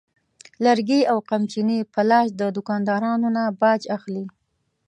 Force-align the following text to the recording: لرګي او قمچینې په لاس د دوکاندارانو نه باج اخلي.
لرګي 0.63 1.01
او 1.11 1.17
قمچینې 1.29 1.79
په 1.93 2.01
لاس 2.09 2.27
د 2.39 2.41
دوکاندارانو 2.55 3.27
نه 3.35 3.43
باج 3.61 3.81
اخلي. 3.97 4.25